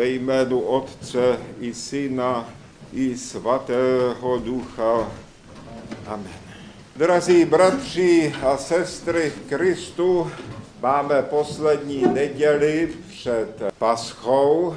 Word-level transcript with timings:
ve 0.00 0.08
jménu 0.08 0.60
Otce 0.60 1.38
i 1.60 1.74
Syna 1.74 2.48
i 2.92 3.16
Svatého 3.16 4.38
Ducha. 4.38 5.12
Amen. 6.06 6.32
Drazí 6.96 7.44
bratři 7.44 8.34
a 8.42 8.56
sestry 8.56 9.30
v 9.30 9.48
Kristu, 9.48 10.30
máme 10.82 11.22
poslední 11.22 12.02
neděli 12.02 12.88
před 13.08 13.62
Paschou. 13.78 14.74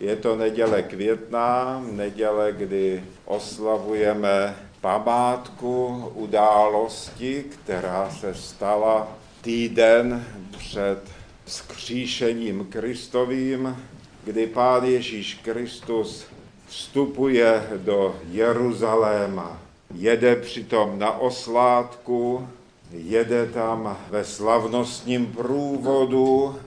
Je 0.00 0.16
to 0.16 0.36
neděle 0.36 0.82
květná, 0.82 1.84
neděle, 1.92 2.52
kdy 2.52 3.04
oslavujeme 3.24 4.56
památku 4.80 6.04
události, 6.14 7.44
která 7.48 8.10
se 8.10 8.34
stala 8.34 9.08
týden 9.40 10.24
před 10.58 10.98
skříšením 11.46 12.66
Kristovým, 12.70 13.76
kdy 14.24 14.46
Pán 14.46 14.84
Ježíš 14.84 15.34
Kristus 15.34 16.26
vstupuje 16.66 17.66
do 17.76 18.16
Jeruzaléma. 18.30 19.58
Jede 19.94 20.36
přitom 20.36 20.98
na 20.98 21.18
oslátku, 21.18 22.48
jede 22.90 23.46
tam 23.46 23.96
ve 24.10 24.24
slavnostním 24.24 25.26
průvodu, 25.26 26.58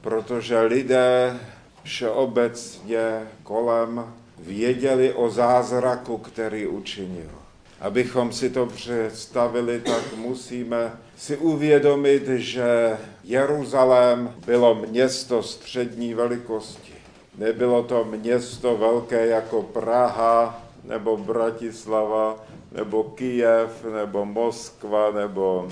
protože 0.00 0.60
lidé 0.60 1.40
všeobecně 1.82 3.22
kolem 3.42 4.14
věděli 4.38 5.12
o 5.12 5.30
zázraku, 5.30 6.18
který 6.18 6.66
učinil. 6.66 7.39
Abychom 7.80 8.32
si 8.32 8.50
to 8.50 8.66
představili, 8.66 9.80
tak 9.80 10.16
musíme 10.16 10.92
si 11.16 11.36
uvědomit, 11.36 12.28
že 12.28 12.98
Jeruzalém 13.24 14.34
bylo 14.46 14.74
město 14.74 15.42
střední 15.42 16.14
velikosti. 16.14 16.92
Nebylo 17.38 17.82
to 17.82 18.04
město 18.04 18.76
velké 18.76 19.26
jako 19.26 19.62
Praha, 19.62 20.62
nebo 20.84 21.16
Bratislava, 21.16 22.44
nebo 22.72 23.02
Kijev, 23.02 23.84
nebo 23.94 24.24
Moskva, 24.24 25.10
nebo 25.10 25.68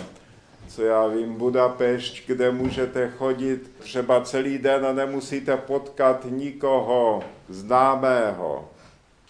co 0.68 0.82
já 0.82 1.06
vím, 1.06 1.34
Budapešť, 1.34 2.26
kde 2.26 2.50
můžete 2.50 3.10
chodit 3.18 3.70
třeba 3.78 4.20
celý 4.20 4.58
den 4.58 4.86
a 4.86 4.92
nemusíte 4.92 5.56
potkat 5.56 6.26
nikoho 6.30 7.22
známého. 7.48 8.68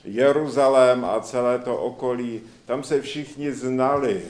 Jeruzalém 0.05 1.05
a 1.05 1.21
celé 1.21 1.59
to 1.59 1.77
okolí, 1.77 2.41
tam 2.67 2.83
se 2.83 3.01
všichni 3.01 3.53
znali. 3.53 4.23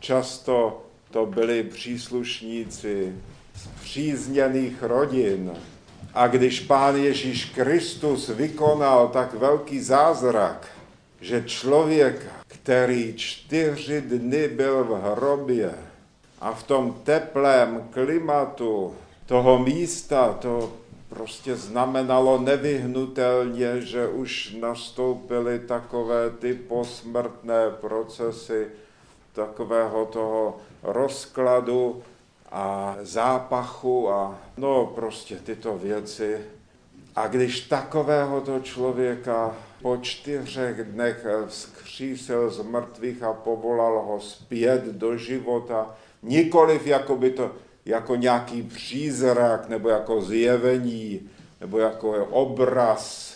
Často 0.00 0.82
to 1.10 1.26
byli 1.26 1.62
příslušníci 1.62 3.16
z 3.54 3.66
přízněných 3.82 4.82
rodin. 4.82 5.52
A 6.14 6.26
když 6.26 6.60
pán 6.60 6.96
Ježíš 6.96 7.44
Kristus 7.44 8.28
vykonal 8.28 9.08
tak 9.08 9.34
velký 9.34 9.80
zázrak, 9.80 10.68
že 11.20 11.44
člověk, 11.46 12.26
který 12.46 13.14
čtyři 13.16 14.00
dny 14.00 14.48
byl 14.48 14.84
v 14.84 15.02
hrobě 15.02 15.74
a 16.40 16.52
v 16.52 16.62
tom 16.62 17.00
teplém 17.04 17.88
klimatu 17.90 18.94
toho 19.26 19.58
místa, 19.58 20.38
to 20.40 20.72
prostě 21.18 21.56
znamenalo 21.56 22.38
nevyhnutelně, 22.38 23.80
že 23.80 24.08
už 24.08 24.56
nastoupily 24.60 25.58
takové 25.58 26.30
ty 26.30 26.54
posmrtné 26.54 27.70
procesy 27.70 28.66
takového 29.32 30.06
toho 30.06 30.56
rozkladu 30.82 32.02
a 32.52 32.96
zápachu 33.02 34.10
a 34.10 34.38
no 34.56 34.86
prostě 34.86 35.36
tyto 35.36 35.78
věci. 35.78 36.38
A 37.16 37.26
když 37.26 37.60
takovéhoto 37.60 38.60
člověka 38.60 39.56
po 39.82 39.96
čtyřech 39.96 40.84
dnech 40.84 41.26
vzkřísil 41.46 42.50
z 42.50 42.62
mrtvých 42.62 43.22
a 43.22 43.32
povolal 43.32 44.02
ho 44.06 44.20
zpět 44.20 44.84
do 44.84 45.16
života, 45.16 45.94
nikoliv 46.22 46.86
jako 46.86 47.16
by 47.16 47.30
to 47.30 47.50
jako 47.88 48.16
nějaký 48.16 48.62
přízrak, 48.62 49.68
nebo 49.68 49.88
jako 49.88 50.20
zjevení, 50.22 51.20
nebo 51.60 51.78
jako 51.78 52.10
obraz, 52.24 53.34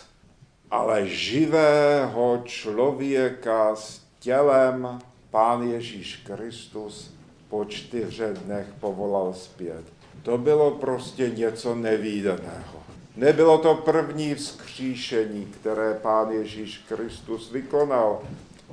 ale 0.71 1.07
živého 1.07 2.41
člověka 2.45 3.75
s 3.75 4.01
tělem 4.19 4.99
Pán 5.31 5.63
Ježíš 5.63 6.15
Kristus 6.15 7.13
po 7.49 7.65
čtyřech 7.65 8.37
dnech 8.37 8.67
povolal 8.79 9.33
zpět. 9.33 9.83
To 10.23 10.37
bylo 10.37 10.71
prostě 10.71 11.29
něco 11.29 11.75
nevýdaného. 11.75 12.83
Nebylo 13.15 13.57
to 13.57 13.75
první 13.75 14.35
vzkříšení, 14.35 15.45
které 15.45 15.93
Pán 15.93 16.31
Ježíš 16.31 16.77
Kristus 16.77 17.51
vykonal. 17.51 18.21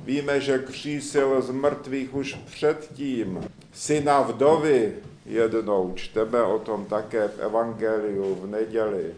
Víme, 0.05 0.41
že 0.41 0.59
křísil 0.59 1.41
z 1.41 1.49
mrtvých 1.49 2.15
už 2.15 2.33
předtím. 2.33 3.43
Syna 3.73 4.21
vdovy 4.21 4.93
jednou, 5.25 5.93
čteme 5.95 6.43
o 6.43 6.59
tom 6.59 6.85
také 6.85 7.27
v 7.27 7.39
Evangeliu 7.39 8.35
v 8.35 8.47
neděli. 8.47 9.13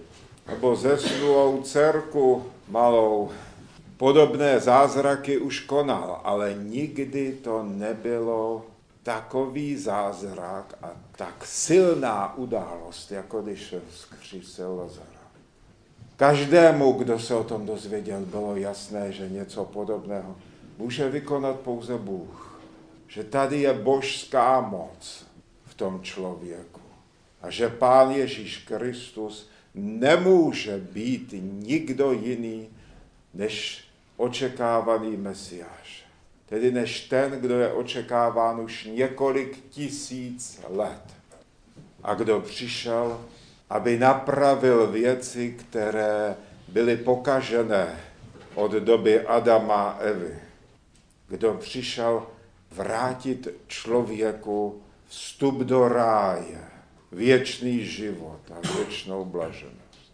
Nebo 0.47 0.75
zesnulou 0.75 1.61
dcerku 1.63 2.43
malou. 2.69 3.29
Podobné 3.97 4.59
zázraky 4.59 5.37
už 5.37 5.59
konal, 5.59 6.21
ale 6.23 6.53
nikdy 6.53 7.31
to 7.43 7.63
nebylo 7.63 8.65
takový 9.03 9.77
zázrak 9.77 10.77
a 10.81 10.91
tak 11.15 11.45
silná 11.45 12.37
událost, 12.37 13.11
jako 13.11 13.41
když 13.41 13.75
zkřísil 13.91 14.75
Lazara. 14.75 15.07
Každému, 16.15 16.91
kdo 16.91 17.19
se 17.19 17.35
o 17.35 17.43
tom 17.43 17.65
dozvěděl, 17.65 18.19
bylo 18.19 18.55
jasné, 18.55 19.11
že 19.11 19.29
něco 19.29 19.65
podobného 19.65 20.35
může 20.77 21.09
vykonat 21.09 21.59
pouze 21.59 21.97
Bůh. 21.97 22.59
Že 23.07 23.23
tady 23.23 23.61
je 23.61 23.73
božská 23.73 24.61
moc 24.61 25.25
tom 25.83 26.01
člověku. 26.01 26.81
A 27.41 27.49
že 27.49 27.69
Pán 27.69 28.11
Ježíš 28.11 28.57
Kristus 28.57 29.49
nemůže 29.75 30.77
být 30.77 31.35
nikdo 31.43 32.11
jiný 32.11 32.69
než 33.33 33.83
očekávaný 34.17 35.17
Mesiáš. 35.17 36.05
Tedy 36.45 36.71
než 36.71 37.01
ten, 37.01 37.31
kdo 37.31 37.59
je 37.59 37.73
očekáván 37.73 38.59
už 38.59 38.87
několik 38.95 39.63
tisíc 39.69 40.61
let. 40.69 41.03
A 42.03 42.13
kdo 42.13 42.39
přišel, 42.39 43.19
aby 43.69 43.99
napravil 43.99 44.87
věci, 44.87 45.51
které 45.59 46.35
byly 46.67 46.97
pokažené 46.97 47.99
od 48.55 48.71
doby 48.71 49.21
Adama 49.21 49.83
a 49.83 49.97
Evy. 49.99 50.39
Kdo 51.27 51.53
přišel 51.53 52.27
vrátit 52.71 53.47
člověku 53.67 54.82
vstup 55.13 55.57
do 55.57 55.87
ráje, 55.87 56.59
věčný 57.11 57.85
život 57.85 58.39
a 58.51 58.77
věčnou 58.77 59.25
blaženost. 59.25 60.13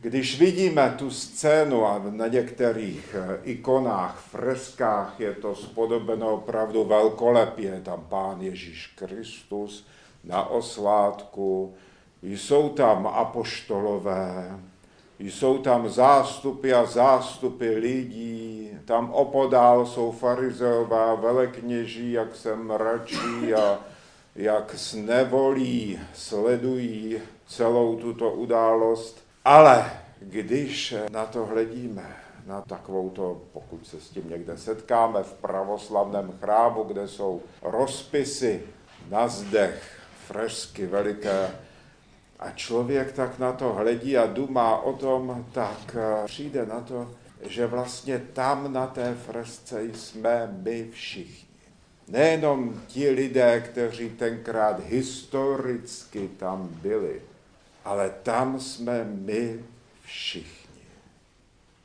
Když 0.00 0.38
vidíme 0.38 0.94
tu 0.98 1.10
scénu 1.10 1.86
a 1.86 2.02
na 2.10 2.26
některých 2.26 3.16
eh, 3.18 3.38
ikonách, 3.42 4.18
freskách 4.18 5.20
je 5.20 5.34
to 5.34 5.54
spodobeno 5.54 6.34
opravdu 6.34 6.84
velkolepě, 6.84 7.80
tam 7.84 8.06
Pán 8.08 8.40
Ježíš 8.40 8.86
Kristus 8.86 9.86
na 10.24 10.46
oslátku, 10.46 11.74
jsou 12.22 12.68
tam 12.68 13.06
apoštolové, 13.06 14.58
jsou 15.18 15.58
tam 15.58 15.88
zástupy 15.88 16.74
a 16.74 16.84
zástupy 16.84 17.68
lidí, 17.68 18.70
tam 18.84 19.10
opodál 19.10 19.86
jsou 19.86 20.12
farizeová 20.12 21.14
velekněží, 21.14 22.12
jak 22.12 22.36
se 22.36 22.56
mračí 22.56 23.54
a 23.54 23.93
jak 24.36 24.74
s 24.74 24.94
nevolí 24.94 26.00
sledují 26.14 27.18
celou 27.46 27.96
tuto 27.96 28.32
událost. 28.32 29.24
Ale 29.44 29.90
když 30.20 30.94
na 31.10 31.26
to 31.26 31.46
hledíme, 31.46 32.16
na 32.46 32.60
takovou 32.60 33.10
to, 33.10 33.42
pokud 33.52 33.86
se 33.86 34.00
s 34.00 34.08
tím 34.08 34.30
někde 34.30 34.58
setkáme 34.58 35.22
v 35.22 35.32
pravoslavném 35.32 36.32
chrámu, 36.40 36.82
kde 36.82 37.08
jsou 37.08 37.42
rozpisy 37.62 38.62
na 39.10 39.28
zdech, 39.28 40.00
fresky 40.26 40.86
veliké, 40.86 41.50
a 42.38 42.50
člověk 42.50 43.12
tak 43.12 43.38
na 43.38 43.52
to 43.52 43.72
hledí 43.72 44.18
a 44.18 44.26
dumá 44.26 44.80
o 44.80 44.92
tom, 44.92 45.46
tak 45.52 45.96
přijde 46.24 46.66
na 46.66 46.80
to, 46.80 47.10
že 47.42 47.66
vlastně 47.66 48.18
tam 48.18 48.72
na 48.72 48.86
té 48.86 49.14
fresce 49.14 49.84
jsme 49.84 50.58
my 50.62 50.88
všichni. 50.90 51.43
Nejenom 52.08 52.82
ti 52.86 53.10
lidé, 53.10 53.60
kteří 53.60 54.10
tenkrát 54.10 54.80
historicky 54.86 56.30
tam 56.36 56.68
byli, 56.68 57.22
ale 57.84 58.10
tam 58.22 58.60
jsme 58.60 59.04
my 59.04 59.64
všichni. 60.04 60.64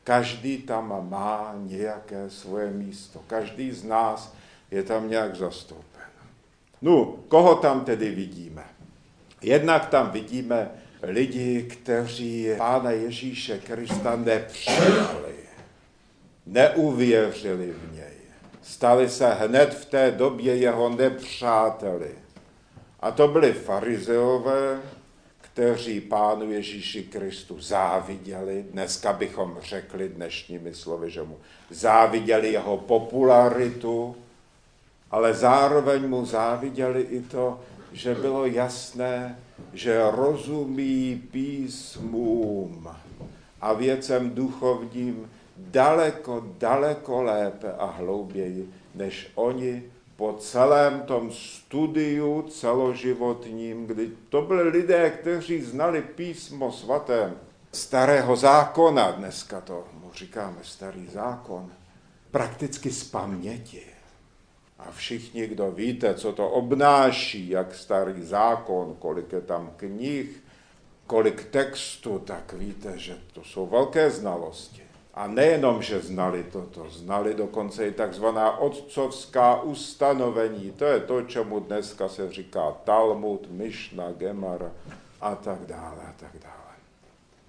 Každý 0.03 0.57
tam 0.57 1.09
má 1.09 1.55
nějaké 1.57 2.29
svoje 2.29 2.71
místo. 2.71 3.21
Každý 3.27 3.71
z 3.71 3.83
nás 3.83 4.33
je 4.71 4.83
tam 4.83 5.09
nějak 5.09 5.35
zastoupen. 5.35 5.85
No, 6.81 7.05
koho 7.27 7.55
tam 7.55 7.85
tedy 7.85 8.09
vidíme? 8.09 8.63
Jednak 9.41 9.89
tam 9.89 10.11
vidíme 10.11 10.71
lidi, 11.01 11.63
kteří 11.63 12.47
Pána 12.57 12.91
Ježíše 12.91 13.57
Krista 13.57 14.15
nepřijali, 14.15 15.35
neuvěřili 16.45 17.71
v 17.71 17.93
něj. 17.93 18.18
Stali 18.61 19.09
se 19.09 19.33
hned 19.33 19.73
v 19.73 19.85
té 19.85 20.11
době 20.11 20.55
jeho 20.55 20.89
nepřáteli. 20.89 22.11
A 22.99 23.11
to 23.11 23.27
byli 23.27 23.53
farizeové, 23.53 24.81
kteří 25.41 26.01
pánu 26.01 26.51
Ježíši 26.51 27.03
Kristu 27.03 27.61
záviděli, 27.61 28.65
dneska 28.71 29.13
bychom 29.13 29.57
řekli 29.61 30.09
dnešními 30.09 30.73
slovy, 30.73 31.11
že 31.11 31.23
mu 31.23 31.37
záviděli 31.69 32.51
jeho 32.51 32.77
popularitu, 32.77 34.15
ale 35.11 35.33
zároveň 35.33 36.07
mu 36.07 36.25
záviděli 36.25 37.01
i 37.01 37.21
to, 37.21 37.59
že 37.91 38.15
bylo 38.15 38.45
jasné, 38.45 39.39
že 39.73 40.11
rozumí 40.11 41.21
písmům 41.31 42.89
a 43.61 43.73
věcem 43.73 44.29
duchovním 44.35 45.29
daleko, 45.67 46.43
daleko 46.57 47.23
lépe 47.23 47.73
a 47.73 47.85
hlouběji, 47.85 48.73
než 48.95 49.31
oni 49.35 49.83
po 50.15 50.33
celém 50.33 51.01
tom 51.01 51.31
studiu 51.31 52.41
celoživotním, 52.41 53.87
kdy 53.87 54.11
to 54.29 54.41
byli 54.41 54.69
lidé, 54.69 55.09
kteří 55.09 55.61
znali 55.61 56.01
písmo 56.01 56.71
svaté, 56.71 57.33
starého 57.71 58.35
zákona, 58.35 59.11
dneska 59.11 59.61
to 59.61 59.83
mu 59.93 60.11
říkáme 60.13 60.57
starý 60.61 61.07
zákon, 61.07 61.71
prakticky 62.31 62.91
z 62.91 63.03
paměti. 63.03 63.83
A 64.79 64.91
všichni, 64.91 65.47
kdo 65.47 65.71
víte, 65.71 66.13
co 66.13 66.33
to 66.33 66.49
obnáší, 66.49 67.49
jak 67.49 67.75
starý 67.75 68.23
zákon, 68.25 68.95
kolik 68.99 69.31
je 69.31 69.41
tam 69.41 69.71
knih, 69.77 70.43
kolik 71.07 71.43
textu, 71.43 72.19
tak 72.19 72.53
víte, 72.53 72.97
že 72.97 73.17
to 73.33 73.43
jsou 73.43 73.67
velké 73.67 74.11
znalosti. 74.11 74.88
A 75.19 75.27
nejenom, 75.27 75.83
že 75.83 75.99
znali 75.99 76.47
toto, 76.47 76.87
znali 76.87 77.35
dokonce 77.35 77.87
i 77.87 77.91
takzvaná 77.91 78.57
otcovská 78.57 79.61
ustanovení. 79.61 80.71
To 80.71 80.85
je 80.85 80.99
to, 80.99 81.21
čemu 81.21 81.59
dneska 81.59 82.09
se 82.09 82.31
říká 82.31 82.71
Talmud, 82.83 83.51
Mishnah, 83.51 84.15
Gemara 84.15 84.71
a 85.21 85.35
tak 85.35 85.65
dále 85.65 86.01
a 86.07 86.13
tak 86.19 86.31
dále. 86.43 86.75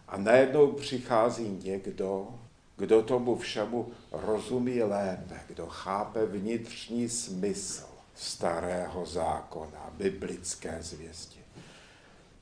A 0.08 0.18
najednou 0.18 0.66
přichází 0.72 1.60
někdo, 1.62 2.28
kdo 2.76 3.02
tomu 3.02 3.36
všemu 3.36 3.88
rozumí 4.12 4.82
lépe, 4.82 5.40
kdo 5.46 5.66
chápe 5.66 6.26
vnitřní 6.26 7.08
smysl 7.08 7.86
starého 8.14 9.06
zákona, 9.06 9.90
biblické 9.94 10.78
zvěsti. 10.80 11.40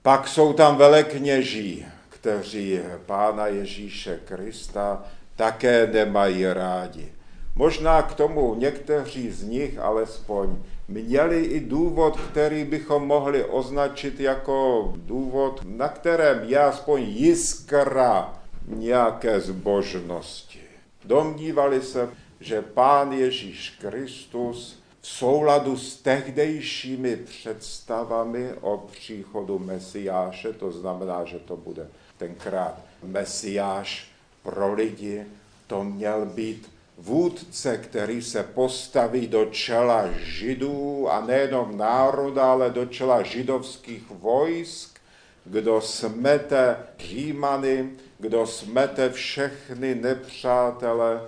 Pak 0.02 0.28
jsou 0.28 0.52
tam 0.52 0.76
velekněží, 0.76 1.86
kteří 2.08 2.81
Pána 3.06 3.46
Ježíše 3.46 4.20
Krista 4.24 5.04
také 5.38 5.87
nemají 5.87 6.46
rádi. 6.46 7.12
Možná 7.55 8.02
k 8.02 8.14
tomu 8.14 8.55
někteří 8.55 9.31
z 9.31 9.43
nich 9.43 9.79
alespoň 9.79 10.56
měli 10.88 11.44
i 11.44 11.61
důvod, 11.61 12.20
který 12.20 12.64
bychom 12.64 13.06
mohli 13.06 13.44
označit 13.44 14.20
jako 14.20 14.93
důvod, 14.96 15.61
na 15.64 15.88
kterém 15.88 16.49
je 16.49 16.58
aspoň 16.58 17.02
jiskra 17.02 18.35
nějaké 18.67 19.40
zbožnosti. 19.40 20.61
Domnívali 21.05 21.82
se, 21.82 22.08
že 22.41 22.62
Pán 22.62 23.12
Ježíš 23.12 23.79
Kristus 23.81 24.82
v 25.00 25.06
souladu 25.06 25.76
s 25.76 25.96
tehdejšími 25.96 27.17
představami 27.17 28.52
o 28.61 28.79
příchodu 28.79 29.58
Mesiáše, 29.58 30.52
to 30.52 30.73
znamená, 30.73 31.25
že 31.25 31.38
to 31.38 31.56
bude 31.56 31.88
tenkrát 32.17 32.81
Mesiáš 33.02 34.18
pro 34.48 34.72
lidi, 34.72 35.26
to 35.66 35.84
měl 35.84 36.26
být 36.26 36.70
vůdce, 36.98 37.76
který 37.76 38.22
se 38.22 38.42
postaví 38.42 39.26
do 39.26 39.44
čela 39.44 40.08
židů 40.12 41.08
a 41.08 41.20
nejenom 41.20 41.76
národa, 41.76 42.52
ale 42.52 42.70
do 42.70 42.86
čela 42.86 43.22
židovských 43.22 44.10
vojsk, 44.10 44.98
kdo 45.44 45.80
smete 45.80 46.76
Římany, 46.98 47.90
kdo 48.18 48.46
smete 48.46 49.10
všechny 49.10 49.94
nepřátele 49.94 51.22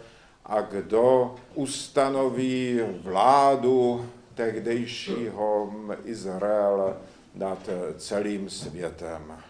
a 0.46 0.61
kdo 0.61 1.34
ustanoví 1.55 2.81
vládu 3.02 4.06
tehdejšího 4.34 5.75
Izraele 6.05 6.94
nad 7.34 7.69
celým 7.99 8.50
světem. 8.50 9.50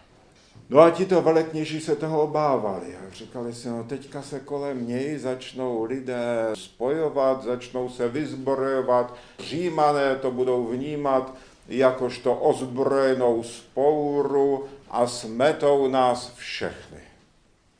No 0.70 0.80
a 0.80 0.90
tito 0.90 1.22
velekněží 1.22 1.80
se 1.80 1.96
toho 1.96 2.22
obávali 2.22 2.96
a 2.96 3.14
říkali 3.14 3.54
si, 3.54 3.68
no 3.68 3.84
teďka 3.84 4.22
se 4.22 4.40
kolem 4.40 4.88
něj 4.88 5.18
začnou 5.18 5.84
lidé 5.84 6.50
spojovat, 6.54 7.44
začnou 7.44 7.88
se 7.88 8.08
vyzbrojovat, 8.08 9.16
římané 9.38 10.16
to 10.16 10.30
budou 10.30 10.66
vnímat 10.66 11.34
jakožto 11.68 12.34
ozbrojenou 12.34 13.42
spouru 13.42 14.64
a 14.90 15.06
smetou 15.06 15.88
nás 15.88 16.34
všechny. 16.34 17.00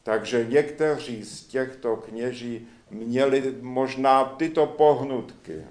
Takže 0.02 0.46
někteří 0.50 1.24
z 1.24 1.44
těchto 1.44 1.96
kněží 1.96 2.68
měli 2.90 3.54
možná 3.60 4.24
tyto 4.24 4.66
pohnutky. 4.66 5.62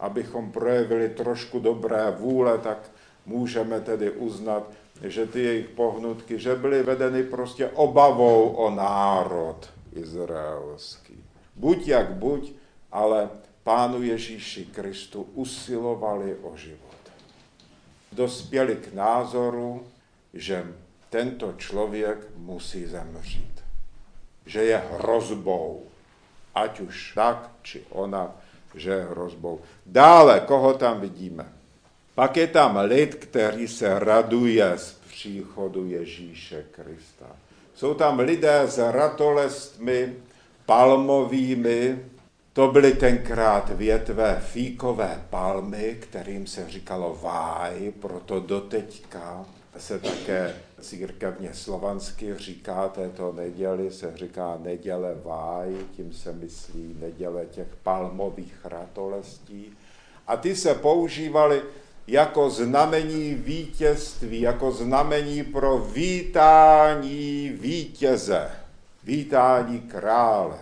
Abychom 0.00 0.52
projevili 0.52 1.08
trošku 1.08 1.58
dobré 1.58 2.16
vůle, 2.18 2.58
tak 2.58 2.90
můžeme 3.26 3.80
tedy 3.80 4.10
uznat, 4.10 4.70
že 5.02 5.26
ty 5.26 5.40
jejich 5.42 5.68
pohnutky, 5.68 6.38
že 6.38 6.54
byly 6.54 6.82
vedeny 6.82 7.22
prostě 7.22 7.68
obavou 7.68 8.48
o 8.48 8.70
národ 8.70 9.70
izraelský. 9.92 11.24
Buď 11.56 11.88
jak 11.88 12.12
buď, 12.12 12.52
ale 12.92 13.30
Pánu 13.64 14.02
Ježíši 14.02 14.64
Kristu 14.64 15.22
usilovali 15.34 16.36
o 16.42 16.56
život. 16.56 17.00
Dospěli 18.12 18.76
k 18.76 18.94
názoru, 18.94 19.86
že 20.34 20.66
tento 21.10 21.52
člověk 21.52 22.18
musí 22.36 22.86
zemřít. 22.86 23.60
Že 24.46 24.64
je 24.64 24.76
hrozbou. 24.76 25.86
Ať 26.54 26.80
už 26.80 27.12
tak, 27.14 27.50
či 27.62 27.84
ona, 27.90 28.36
že 28.74 28.90
je 28.90 29.04
hrozbou. 29.04 29.60
Dále, 29.86 30.40
koho 30.40 30.74
tam 30.74 31.00
vidíme? 31.00 31.59
Pak 32.20 32.36
je 32.36 32.46
tam 32.46 32.76
lid, 32.76 33.14
který 33.14 33.68
se 33.68 33.98
raduje 33.98 34.72
z 34.76 34.92
příchodu 34.92 35.86
Ježíše 35.86 36.64
Krista. 36.70 37.26
Jsou 37.74 37.94
tam 37.94 38.18
lidé 38.18 38.60
s 38.60 38.78
ratolestmi 38.78 40.14
palmovými, 40.66 41.98
to 42.52 42.68
byly 42.68 42.92
tenkrát 42.92 43.70
větve 43.70 44.42
fíkové 44.46 45.22
palmy, 45.30 45.98
kterým 46.00 46.46
se 46.46 46.70
říkalo 46.70 47.18
váj, 47.22 47.92
proto 48.00 48.40
doteďka 48.40 49.44
se 49.78 49.98
také 49.98 50.54
církevně 50.80 51.54
slovansky 51.54 52.34
říká 52.36 52.88
této 52.88 53.32
neděli, 53.32 53.90
se 53.90 54.12
říká 54.16 54.58
neděle 54.62 55.14
váj, 55.24 55.76
tím 55.96 56.12
se 56.12 56.32
myslí 56.32 56.96
neděle 57.00 57.46
těch 57.46 57.68
palmových 57.82 58.54
ratolestí. 58.64 59.76
A 60.26 60.36
ty 60.36 60.56
se 60.56 60.74
používaly 60.74 61.62
jako 62.10 62.50
znamení 62.50 63.34
vítězství, 63.34 64.40
jako 64.40 64.72
znamení 64.72 65.44
pro 65.44 65.78
vítání 65.78 67.48
vítěze, 67.60 68.50
vítání 69.04 69.80
krále. 69.80 70.58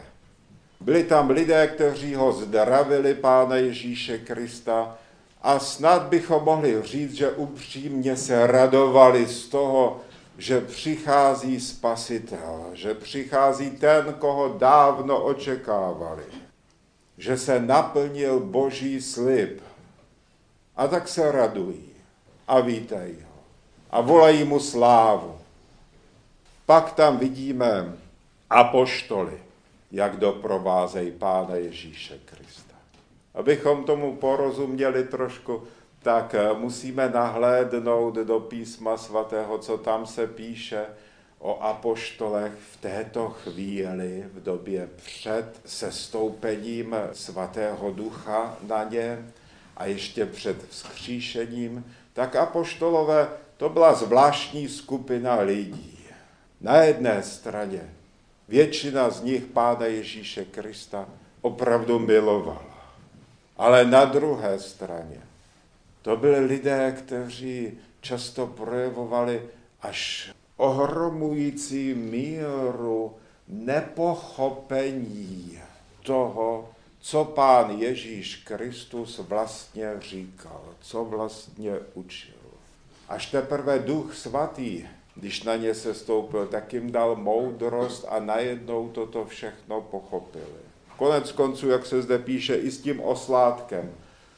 Byli 0.80 1.04
tam 1.04 1.30
lidé, 1.30 1.66
kteří 1.66 2.14
ho 2.14 2.32
zdravili, 2.32 3.14
Pána 3.14 3.56
Ježíše 3.56 4.18
Krista, 4.18 4.98
a 5.42 5.58
snad 5.58 6.02
bychom 6.02 6.44
mohli 6.44 6.82
říct, 6.82 7.14
že 7.14 7.30
upřímně 7.30 8.16
se 8.16 8.46
radovali 8.46 9.26
z 9.26 9.48
toho, 9.48 10.00
že 10.38 10.60
přichází 10.60 11.60
spasitel, 11.60 12.64
že 12.72 12.94
přichází 12.94 13.70
ten, 13.70 14.14
koho 14.18 14.48
dávno 14.58 15.24
očekávali, 15.24 16.24
že 17.18 17.38
se 17.38 17.60
naplnil 17.60 18.40
boží 18.40 19.02
slib. 19.02 19.60
A 20.78 20.88
tak 20.88 21.08
se 21.08 21.32
radují 21.32 21.90
a 22.48 22.60
vítají 22.60 23.16
ho 23.22 23.38
a 23.90 24.00
volají 24.00 24.44
mu 24.44 24.60
slávu. 24.60 25.38
Pak 26.66 26.92
tam 26.92 27.18
vidíme 27.18 27.96
apoštoly, 28.50 29.42
jak 29.92 30.16
doprovázejí 30.16 31.10
Pána 31.10 31.54
Ježíše 31.54 32.18
Krista. 32.24 32.74
Abychom 33.34 33.84
tomu 33.84 34.16
porozuměli 34.16 35.04
trošku, 35.04 35.62
tak 36.02 36.34
eh, 36.34 36.54
musíme 36.54 37.08
nahlédnout 37.08 38.14
do 38.14 38.40
písma 38.40 38.96
svatého, 38.96 39.58
co 39.58 39.78
tam 39.78 40.06
se 40.06 40.26
píše 40.26 40.86
o 41.38 41.62
apoštolech 41.62 42.52
v 42.72 42.76
této 42.76 43.28
chvíli, 43.28 44.24
v 44.34 44.42
době 44.42 44.88
před 44.96 45.60
sestoupením 45.64 46.96
svatého 47.12 47.90
ducha 47.90 48.56
na 48.66 48.84
ně 48.84 49.24
a 49.78 49.86
ještě 49.86 50.26
před 50.26 50.68
vzkříšením, 50.68 51.94
tak 52.12 52.36
apoštolové 52.36 53.28
to 53.56 53.68
byla 53.68 53.94
zvláštní 53.94 54.68
skupina 54.68 55.40
lidí. 55.40 55.98
Na 56.60 56.76
jedné 56.76 57.22
straně 57.22 57.90
většina 58.48 59.10
z 59.10 59.22
nich 59.22 59.44
Pána 59.44 59.86
Ježíše 59.86 60.44
Krista 60.44 61.08
opravdu 61.40 61.98
milovala. 61.98 62.64
Ale 63.56 63.84
na 63.84 64.04
druhé 64.04 64.58
straně 64.58 65.20
to 66.02 66.16
byli 66.16 66.40
lidé, 66.40 66.96
kteří 66.98 67.78
často 68.00 68.46
projevovali 68.46 69.42
až 69.82 70.32
ohromující 70.56 71.94
míru 71.94 73.16
nepochopení 73.48 75.58
toho, 76.02 76.68
co 77.08 77.24
pán 77.24 77.70
Ježíš 77.70 78.36
Kristus 78.36 79.18
vlastně 79.18 79.90
říkal, 80.00 80.62
co 80.80 81.04
vlastně 81.04 81.72
učil. 81.94 82.34
Až 83.08 83.26
teprve 83.26 83.78
duch 83.78 84.14
svatý, 84.14 84.86
když 85.14 85.42
na 85.42 85.56
ně 85.56 85.74
se 85.74 85.94
stoupil, 85.94 86.46
tak 86.46 86.72
jim 86.72 86.92
dal 86.92 87.16
moudrost 87.16 88.06
a 88.08 88.20
najednou 88.20 88.88
toto 88.88 89.24
všechno 89.24 89.80
pochopili. 89.80 90.60
Konec 90.96 91.32
konců, 91.32 91.68
jak 91.68 91.86
se 91.86 92.02
zde 92.02 92.18
píše, 92.18 92.56
i 92.56 92.70
s 92.70 92.80
tím 92.80 93.00
oslátkem. 93.00 93.92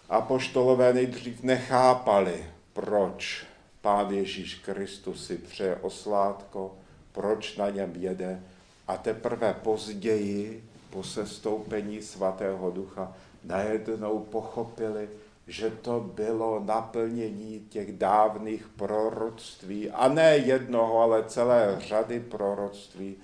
Apoštolové 0.08 0.92
nejdřív 0.92 1.42
nechápali, 1.42 2.46
proč 2.72 3.46
pán 3.80 4.10
Ježíš 4.10 4.54
Kristus 4.54 5.26
si 5.26 5.36
přeje 5.36 5.76
oslátko, 5.76 6.74
proč 7.12 7.56
na 7.56 7.70
něm 7.70 7.92
jede. 7.96 8.42
A 8.88 8.96
teprve 8.96 9.54
později, 9.54 10.69
po 10.90 11.02
sestoupení 11.02 12.02
svatého 12.02 12.70
ducha, 12.70 13.12
najednou 13.44 14.18
pochopili, 14.18 15.08
že 15.46 15.70
to 15.70 16.00
bylo 16.00 16.62
naplnění 16.66 17.66
těch 17.68 17.92
dávných 17.92 18.68
proroctví, 18.76 19.90
a 19.90 20.08
ne 20.08 20.36
jednoho, 20.36 20.98
ale 20.98 21.24
celé 21.24 21.76
řady 21.78 22.20
proroctví, 22.20 23.16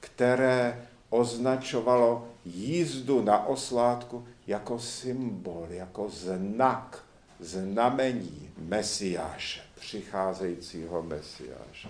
které 0.00 0.88
označovalo 1.10 2.28
jízdu 2.44 3.22
na 3.22 3.46
oslátku 3.46 4.28
jako 4.46 4.78
symbol, 4.78 5.66
jako 5.70 6.08
znak, 6.08 7.04
znamení 7.40 8.50
Mesiáše, 8.58 9.60
přicházejícího 9.80 11.02
Mesiáše. 11.02 11.88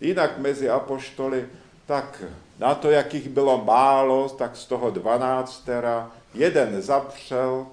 Jinak 0.00 0.38
mezi 0.38 0.70
apoštoly, 0.70 1.48
tak 1.86 2.22
na 2.58 2.74
to, 2.74 2.90
jakých 2.90 3.28
bylo 3.28 3.64
málo, 3.64 4.28
tak 4.28 4.56
z 4.56 4.66
toho 4.66 4.90
dvanáctera 4.90 6.10
jeden 6.34 6.82
zapřel, 6.82 7.66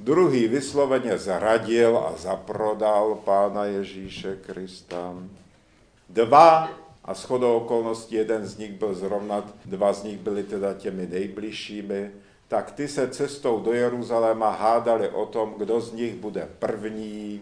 druhý 0.00 0.48
vysloveně 0.48 1.18
zradil 1.18 1.98
a 1.98 2.12
zaprodal 2.16 3.14
Pána 3.14 3.64
Ježíše 3.64 4.36
Krista. 4.36 5.14
Dva 6.08 6.70
a 7.04 7.14
shodou 7.14 7.56
okolností 7.56 8.14
jeden 8.14 8.46
z 8.46 8.58
nich 8.58 8.72
byl 8.72 8.94
zrovna, 8.94 9.44
dva 9.64 9.92
z 9.92 10.02
nich 10.02 10.18
byli 10.18 10.42
teda 10.42 10.74
těmi 10.74 11.06
nejbližšími, 11.06 12.10
tak 12.48 12.70
ty 12.70 12.88
se 12.88 13.08
cestou 13.08 13.60
do 13.60 13.72
Jeruzaléma 13.72 14.50
hádali 14.50 15.08
o 15.08 15.26
tom, 15.26 15.54
kdo 15.58 15.80
z 15.80 15.92
nich 15.92 16.14
bude 16.14 16.48
první, 16.58 17.40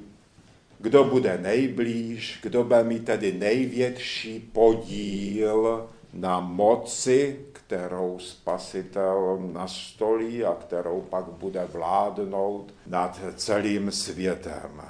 kdo 0.79 1.05
bude 1.05 1.39
nejblíž, 1.39 2.39
kdo 2.43 2.65
bude 2.65 2.85
mít 2.85 3.05
tedy 3.05 3.33
největší 3.33 4.50
podíl 4.53 5.89
na 6.12 6.40
moci, 6.40 7.47
kterou 7.52 8.19
spasitel 8.19 9.38
nastolí 9.52 10.45
a 10.45 10.55
kterou 10.55 11.00
pak 11.00 11.25
bude 11.25 11.64
vládnout 11.64 12.75
nad 12.87 13.21
celým 13.37 13.93
světem. 13.93 14.83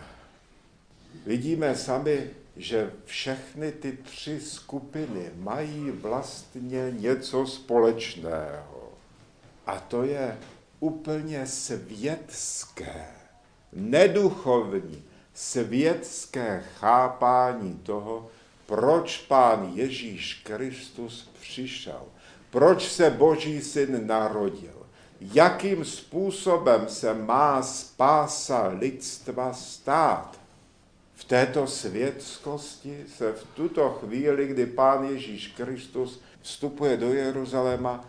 Vidíme 1.27 1.77
sami, 1.77 2.31
že 2.57 2.93
všechny 3.05 3.73
ty 3.73 3.93
tři 3.93 4.41
skupiny 4.41 5.31
mají 5.37 5.91
vlastně 5.91 6.91
něco 6.91 7.47
společného. 7.47 8.93
A 9.67 9.81
to 9.81 10.03
je 10.03 10.39
úplně 10.81 11.47
světské, 11.47 13.07
neduchovní, 13.73 15.03
světské 15.35 16.65
chápání 16.79 17.75
toho, 17.83 18.29
proč 18.71 19.19
pán 19.19 19.73
Ježíš 19.75 20.41
Kristus 20.45 21.31
přišel, 21.41 22.03
proč 22.51 22.89
se 22.89 23.11
Boží 23.11 23.61
syn 23.61 24.07
narodil, 24.07 24.87
jakým 25.21 25.85
způsobem 25.85 26.89
se 26.89 27.15
má 27.15 27.63
spása 27.63 28.69
lidstva 28.69 29.53
stát. 29.53 30.41
V 31.15 31.25
této 31.25 31.67
světskosti 31.67 33.05
se 33.17 33.33
v 33.33 33.45
tuto 33.55 33.91
chvíli, 33.91 34.47
kdy 34.47 34.67
Pán 34.67 35.05
Ježíš 35.05 35.47
Kristus 35.47 36.21
vstupuje 36.41 36.97
do 36.97 37.13
Jeruzaléma, 37.13 38.05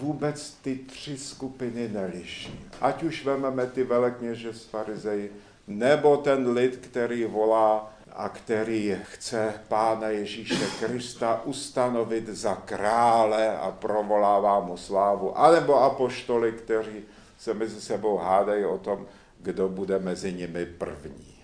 vůbec 0.00 0.50
ty 0.62 0.76
tři 0.76 1.18
skupiny 1.18 1.88
neliší. 1.88 2.60
Ať 2.80 3.02
už 3.02 3.24
vezmeme 3.24 3.66
ty 3.66 3.84
velekněže 3.84 4.52
z 4.52 4.64
farizeji, 4.64 5.32
nebo 5.66 6.16
ten 6.16 6.50
lid, 6.50 6.76
který 6.76 7.24
volá 7.24 7.97
a 8.18 8.28
který 8.28 8.96
chce 9.02 9.54
Pána 9.68 10.08
Ježíše 10.08 10.66
Krista 10.80 11.42
ustanovit 11.44 12.28
za 12.28 12.54
krále 12.54 13.58
a 13.58 13.70
provolává 13.70 14.60
mu 14.60 14.76
slávu, 14.76 15.38
anebo 15.38 15.82
apoštoly, 15.82 16.52
kteří 16.52 17.02
se 17.38 17.54
mezi 17.54 17.80
sebou 17.80 18.16
hádají 18.16 18.64
o 18.64 18.78
tom, 18.78 19.06
kdo 19.40 19.68
bude 19.68 19.98
mezi 19.98 20.32
nimi 20.32 20.66
první 20.66 21.34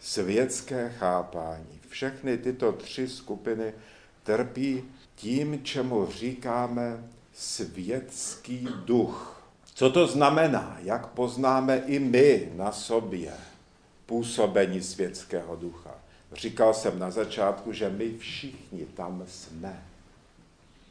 světské 0.00 0.92
chápání. 0.98 1.80
Všechny 1.88 2.38
tyto 2.38 2.72
tři 2.72 3.08
skupiny 3.08 3.72
trpí 4.22 4.84
tím, 5.14 5.64
čemu 5.64 6.06
říkáme 6.06 7.04
světský 7.34 8.68
duch. 8.84 9.42
Co 9.74 9.90
to 9.90 10.06
znamená? 10.06 10.78
Jak 10.82 11.06
poznáme 11.06 11.82
i 11.86 11.98
my 11.98 12.52
na 12.54 12.72
sobě 12.72 13.32
působení 14.06 14.82
světského 14.82 15.56
ducha? 15.56 15.97
Říkal 16.32 16.74
jsem 16.74 16.98
na 16.98 17.10
začátku, 17.10 17.72
že 17.72 17.90
my 17.90 18.18
všichni 18.18 18.86
tam 18.94 19.24
jsme. 19.28 19.82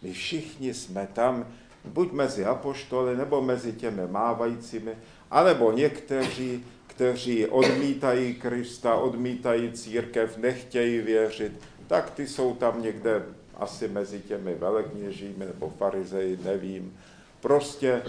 My 0.02 0.14
všichni 0.14 0.74
jsme 0.74 1.08
tam, 1.14 1.48
buď 1.86 2.12
mezi 2.12 2.46
apoštoly, 2.46 3.18
nebo 3.18 3.42
mezi 3.42 3.74
těmi 3.74 4.08
mávajícími, 4.08 4.92
anebo 5.32 5.72
někteří 5.72 6.64
kteří 6.98 7.46
odmítají 7.46 8.34
Krista, 8.34 8.96
odmítají 8.96 9.72
církev, 9.72 10.38
nechtějí 10.38 11.00
věřit, 11.00 11.52
tak 11.88 12.10
ty 12.10 12.28
jsou 12.28 12.56
tam 12.56 12.82
někde 12.82 13.24
asi 13.56 13.88
mezi 13.88 14.20
těmi 14.20 14.56
velekněžími 14.56 15.46
nebo 15.46 15.70
farizeji, 15.70 16.40
nevím. 16.44 16.98
Prostě 17.42 18.02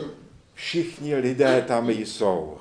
všichni 0.55 1.17
lidé 1.17 1.65
tam 1.69 1.91
jsou. 1.91 2.59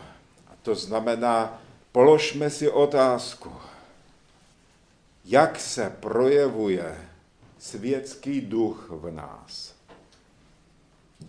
A 0.48 0.52
to 0.62 0.76
znamená, 0.76 1.62
položme 1.92 2.50
si 2.50 2.70
otázku, 2.70 3.52
jak 5.30 5.60
se 5.60 5.90
projevuje 6.00 6.98
světský 7.60 8.42
duch 8.42 8.88
v 8.90 9.12
nás. 9.12 9.76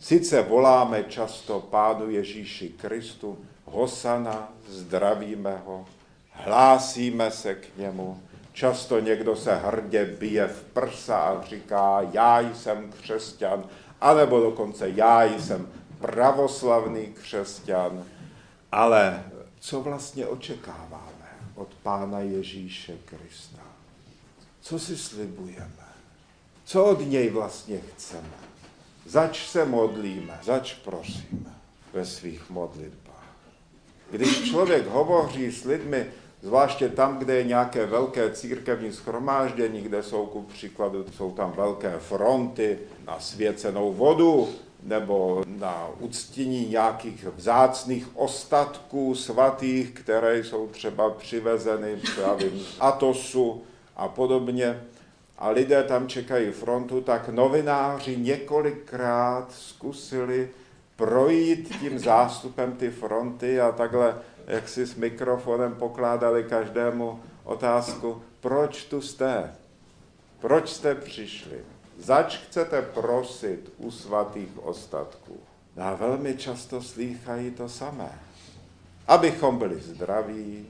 Sice 0.00 0.42
voláme 0.42 1.04
často 1.04 1.60
Pánu 1.60 2.10
Ježíši 2.10 2.68
Kristu, 2.68 3.38
Hosana, 3.64 4.52
zdravíme 4.68 5.62
ho, 5.66 5.86
hlásíme 6.30 7.30
se 7.30 7.54
k 7.54 7.76
němu. 7.76 8.22
Často 8.52 9.00
někdo 9.00 9.36
se 9.36 9.54
hrdě 9.54 10.04
bije 10.04 10.48
v 10.48 10.62
prsa 10.62 11.18
a 11.18 11.44
říká, 11.44 12.00
já 12.12 12.40
jsem 12.40 12.92
křesťan, 12.92 13.64
anebo 14.00 14.40
dokonce 14.40 14.88
já 14.88 15.24
jsem 15.24 15.68
pravoslavný 16.00 17.06
křesťan. 17.06 18.04
Ale 18.72 19.24
co 19.60 19.80
vlastně 19.80 20.26
očekáváme 20.26 21.28
od 21.54 21.68
Pána 21.82 22.20
Ježíše 22.20 22.96
Krista? 23.04 23.57
Co 24.60 24.78
si 24.78 24.96
slibujeme? 24.96 25.88
Co 26.64 26.84
od 26.84 27.00
něj 27.00 27.30
vlastně 27.30 27.80
chceme? 27.80 28.30
Zač 29.06 29.48
se 29.48 29.64
modlíme, 29.64 30.38
zač 30.42 30.74
prosíme 30.74 31.54
ve 31.92 32.06
svých 32.06 32.50
modlitbách. 32.50 33.08
Když 34.10 34.50
člověk 34.50 34.86
hovoří 34.86 35.52
s 35.52 35.64
lidmi, 35.64 36.06
zvláště 36.42 36.88
tam, 36.88 37.18
kde 37.18 37.34
je 37.34 37.44
nějaké 37.44 37.86
velké 37.86 38.32
církevní 38.32 38.92
schromáždění, 38.92 39.80
kde 39.80 40.02
jsou 40.02 40.26
ku 40.26 40.42
příkladu, 40.42 41.06
jsou 41.16 41.32
tam 41.32 41.52
velké 41.52 41.98
fronty 41.98 42.78
na 43.06 43.20
svěcenou 43.20 43.92
vodu, 43.92 44.48
nebo 44.82 45.44
na 45.46 45.88
uctění 46.00 46.68
nějakých 46.68 47.24
vzácných 47.24 48.06
ostatků 48.14 49.14
svatých, 49.14 49.90
které 49.90 50.44
jsou 50.44 50.66
třeba 50.68 51.10
přivezeny 51.10 52.00
právě 52.16 52.50
z 52.50 52.76
Atosu 52.80 53.62
a 53.98 54.08
podobně, 54.08 54.80
a 55.38 55.50
lidé 55.50 55.82
tam 55.82 56.08
čekají 56.08 56.50
frontu, 56.50 57.00
tak 57.00 57.28
novináři 57.28 58.16
několikrát 58.16 59.52
zkusili 59.52 60.50
projít 60.96 61.76
tím 61.80 61.98
zástupem 61.98 62.72
ty 62.72 62.90
fronty 62.90 63.60
a 63.60 63.72
takhle, 63.72 64.18
jak 64.46 64.68
si 64.68 64.86
s 64.86 64.94
mikrofonem 64.94 65.74
pokládali 65.74 66.44
každému 66.44 67.20
otázku, 67.44 68.22
proč 68.40 68.84
tu 68.84 69.00
jste? 69.00 69.54
Proč 70.40 70.70
jste 70.70 70.94
přišli? 70.94 71.58
Zač 71.98 72.36
chcete 72.36 72.82
prosit 72.82 73.72
u 73.76 73.90
svatých 73.90 74.64
ostatků? 74.64 75.36
A 75.80 75.94
velmi 75.94 76.36
často 76.36 76.82
slýchají 76.82 77.50
to 77.50 77.68
samé. 77.68 78.18
Abychom 79.08 79.58
byli 79.58 79.80
zdraví, 79.80 80.66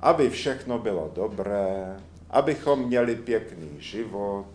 aby 0.00 0.30
všechno 0.30 0.78
bylo 0.78 1.12
dobré, 1.14 1.96
abychom 2.30 2.86
měli 2.86 3.16
pěkný 3.16 3.70
život, 3.78 4.46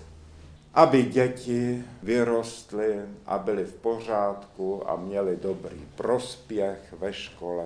aby 0.73 1.03
děti 1.03 1.83
vyrostly 2.03 2.95
a 3.25 3.37
byly 3.37 3.65
v 3.65 3.73
pořádku 3.73 4.89
a 4.89 4.95
měli 4.95 5.37
dobrý 5.41 5.87
prospěch 5.95 6.93
ve 6.99 7.13
škole. 7.13 7.65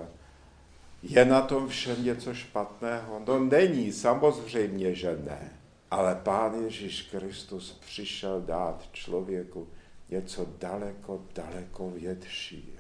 Je 1.04 1.26
na 1.26 1.42
tom 1.42 1.68
všem 1.68 2.04
něco 2.04 2.34
špatného? 2.34 3.22
No 3.28 3.40
není, 3.40 3.92
samozřejmě, 3.92 4.96
že 4.96 5.20
ne. 5.26 5.52
Ale 5.92 6.16
Pán 6.24 6.64
Ježíš 6.64 7.02
Kristus 7.02 7.80
přišel 7.86 8.42
dát 8.42 8.90
člověku 8.92 9.68
něco 10.10 10.48
daleko, 10.60 11.22
daleko 11.36 11.90
většího. 11.90 12.80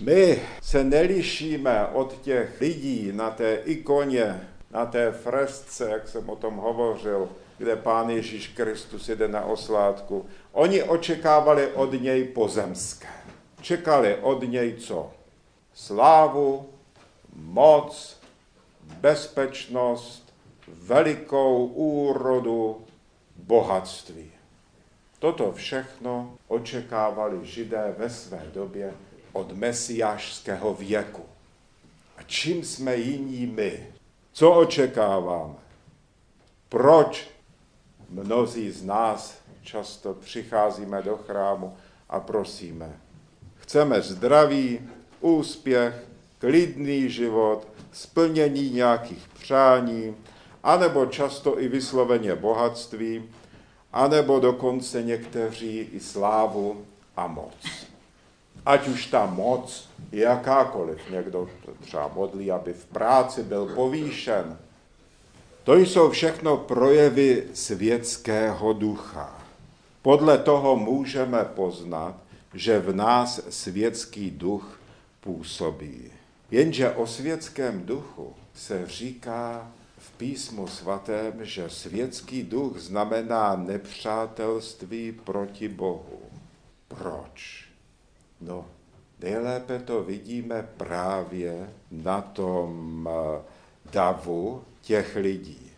My 0.00 0.42
se 0.62 0.84
nelišíme 0.84 1.86
od 1.86 2.20
těch 2.20 2.60
lidí 2.60 3.12
na 3.12 3.30
té 3.30 3.54
ikoně, 3.54 4.48
na 4.70 4.86
té 4.86 5.12
fresce, 5.12 5.90
jak 5.90 6.08
jsem 6.08 6.28
o 6.28 6.36
tom 6.36 6.56
hovořil, 6.56 7.28
kde 7.58 7.76
Pán 7.76 8.10
Ježíš 8.10 8.48
Kristus 8.48 9.08
jede 9.08 9.28
na 9.28 9.44
oslátku. 9.44 10.26
Oni 10.52 10.82
očekávali 10.82 11.66
od 11.66 11.92
něj 11.92 12.24
pozemské. 12.24 13.08
Čekali 13.60 14.16
od 14.16 14.42
něj 14.42 14.76
co? 14.76 15.12
Slávu, 15.74 16.68
moc, 17.34 18.20
bezpečnost, 18.82 20.34
velikou 20.66 21.66
úrodu, 21.66 22.84
bohatství. 23.36 24.30
Toto 25.18 25.52
všechno 25.52 26.34
očekávali 26.48 27.46
židé 27.46 27.94
ve 27.98 28.10
své 28.10 28.42
době 28.54 28.94
od 29.32 29.52
mesiášského 29.52 30.74
věku. 30.74 31.22
A 32.16 32.22
čím 32.22 32.64
jsme 32.64 32.96
jiní 32.96 33.46
my? 33.46 33.97
Co 34.38 34.52
očekáváme? 34.52 35.54
Proč 36.68 37.30
mnozí 38.08 38.70
z 38.70 38.84
nás 38.84 39.38
často 39.62 40.14
přicházíme 40.14 41.02
do 41.02 41.16
chrámu 41.16 41.76
a 42.08 42.20
prosíme? 42.20 43.00
Chceme 43.54 44.02
zdraví, 44.02 44.90
úspěch, 45.20 46.04
klidný 46.38 47.10
život, 47.10 47.66
splnění 47.92 48.70
nějakých 48.70 49.28
přání, 49.28 50.16
anebo 50.62 51.06
často 51.06 51.60
i 51.60 51.68
vysloveně 51.68 52.34
bohatství, 52.34 53.30
anebo 53.92 54.40
dokonce 54.40 55.02
někteří 55.02 55.78
i 55.92 56.00
slávu 56.00 56.86
a 57.16 57.26
moc. 57.26 57.87
Ať 58.68 58.88
už 58.88 59.06
ta 59.06 59.26
moc 59.26 59.88
je 60.12 60.22
jakákoliv, 60.22 61.10
někdo 61.10 61.48
třeba 61.80 62.08
modlí, 62.08 62.50
aby 62.50 62.72
v 62.72 62.84
práci 62.84 63.42
byl 63.42 63.66
povýšen. 63.66 64.58
To 65.64 65.76
jsou 65.76 66.10
všechno 66.10 66.56
projevy 66.56 67.44
světského 67.54 68.72
ducha. 68.72 69.42
Podle 70.02 70.38
toho 70.38 70.76
můžeme 70.76 71.44
poznat, 71.44 72.14
že 72.54 72.78
v 72.78 72.96
nás 72.96 73.40
světský 73.48 74.30
duch 74.30 74.80
působí. 75.20 76.12
Jenže 76.50 76.90
o 76.90 77.06
světském 77.06 77.86
duchu 77.86 78.34
se 78.54 78.86
říká 78.86 79.70
v 79.98 80.12
písmu 80.12 80.66
svatém, 80.66 81.44
že 81.44 81.70
světský 81.70 82.42
duch 82.42 82.78
znamená 82.78 83.56
nepřátelství 83.56 85.12
proti 85.24 85.68
Bohu. 85.68 86.20
Proč? 86.88 87.67
No, 88.40 88.66
nejlépe 89.20 89.78
to 89.78 90.02
vidíme 90.02 90.68
právě 90.76 91.70
na 91.90 92.20
tom 92.20 93.08
eh, 93.10 93.42
davu 93.92 94.62
těch 94.80 95.16
lidí. 95.16 95.70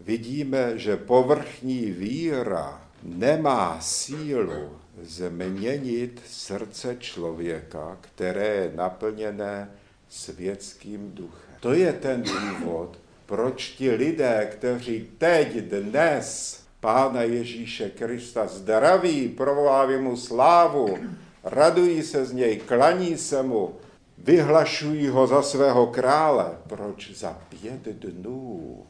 Vidíme, 0.00 0.78
že 0.78 0.96
povrchní 0.96 1.90
víra 1.90 2.80
nemá 3.02 3.80
sílu 3.80 4.70
změnit 5.02 6.22
srdce 6.26 6.96
člověka, 6.98 7.98
které 8.00 8.46
je 8.46 8.72
naplněné 8.74 9.70
světským 10.08 11.12
duchem. 11.14 11.54
To 11.60 11.72
je 11.72 11.92
ten 11.92 12.22
důvod, 12.22 12.98
proč 13.26 13.68
ti 13.68 13.90
lidé, 13.90 14.48
kteří 14.52 15.08
teď, 15.18 15.56
dnes 15.56 16.60
Pána 16.80 17.22
Ježíše 17.22 17.90
Krista 17.90 18.46
zdraví, 18.46 19.28
provolávají 19.28 20.00
mu 20.00 20.16
slávu, 20.16 20.98
radují 21.44 22.02
se 22.02 22.24
z 22.24 22.32
něj, 22.32 22.56
klaní 22.56 23.18
se 23.18 23.42
mu, 23.42 23.74
vyhlašují 24.18 25.08
ho 25.08 25.26
za 25.26 25.42
svého 25.42 25.86
krále. 25.86 26.58
Proč 26.66 27.10
za 27.10 27.38
pět 27.48 27.82
dnů 27.82 28.86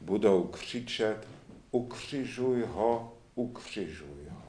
budou 0.00 0.42
křičet, 0.42 1.16
ukřižuj 1.70 2.64
ho, 2.72 3.12
ukřižuj 3.34 4.24
ho. 4.30 4.42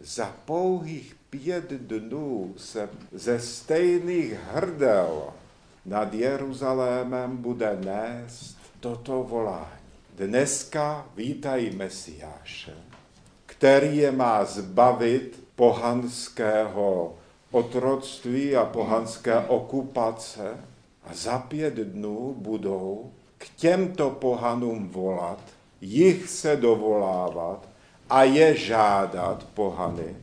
Za 0.00 0.36
pouhých 0.44 1.16
pět 1.30 1.70
dnů 1.70 2.54
se 2.56 2.88
ze 3.12 3.40
stejných 3.40 4.32
hrdel 4.52 5.22
nad 5.86 6.14
Jeruzalémem 6.14 7.36
bude 7.36 7.78
nést 7.84 8.56
toto 8.80 9.22
volání. 9.22 9.86
Dneska 10.16 11.06
vítají 11.16 11.70
Mesiáše, 11.76 12.74
který 13.46 13.96
je 13.96 14.12
má 14.12 14.44
zbavit 14.44 15.45
pohanského 15.56 17.14
otroctví 17.50 18.56
a 18.56 18.64
pohanské 18.64 19.38
okupace 19.38 20.56
a 21.04 21.14
za 21.14 21.38
pět 21.38 21.74
dnů 21.74 22.34
budou 22.38 23.12
k 23.38 23.48
těmto 23.48 24.10
pohanům 24.10 24.88
volat, 24.88 25.40
jich 25.80 26.28
se 26.28 26.56
dovolávat 26.56 27.68
a 28.10 28.22
je 28.22 28.56
žádat 28.56 29.44
pohany, 29.54 30.16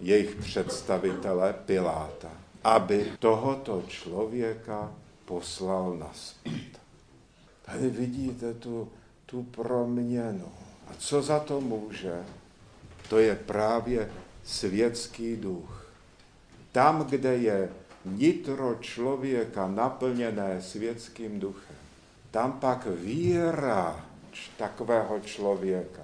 jejich 0.00 0.34
představitele 0.34 1.54
Piláta, 1.66 2.30
aby 2.64 3.12
tohoto 3.18 3.82
člověka 3.88 4.92
poslal 5.24 5.96
na 5.96 6.10
zpět. 6.14 6.80
Tady 7.66 7.90
vidíte 7.90 8.54
tu, 8.54 8.88
tu 9.26 9.42
proměnu. 9.42 10.48
A 10.88 10.90
co 10.98 11.22
za 11.22 11.40
to 11.40 11.60
může? 11.60 12.22
To 13.08 13.18
je 13.18 13.34
právě 13.34 14.10
světský 14.44 15.36
duch. 15.36 15.86
Tam, 16.72 17.04
kde 17.04 17.36
je 17.36 17.68
nitro 18.04 18.74
člověka 18.80 19.68
naplněné 19.68 20.62
světským 20.62 21.40
duchem, 21.40 21.76
tam 22.30 22.52
pak 22.52 22.86
víra 22.86 24.06
takového 24.56 25.20
člověka, 25.20 26.02